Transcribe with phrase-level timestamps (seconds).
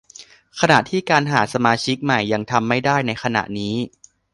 [0.59, 3.75] ขณะที่การหาสมาชิกใหม่ยังทำไม่ได้ในขณะนี้